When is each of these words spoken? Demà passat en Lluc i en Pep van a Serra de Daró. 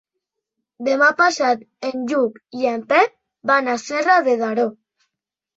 Demà 0.87 1.09
passat 1.19 1.61
en 1.89 2.01
Lluc 2.13 2.39
i 2.63 2.67
en 2.71 2.81
Pep 2.95 3.13
van 3.53 3.73
a 3.75 3.79
Serra 3.87 4.17
de 4.31 4.37
Daró. 4.45 4.71